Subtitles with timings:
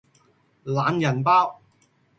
[0.65, 1.61] 懶人包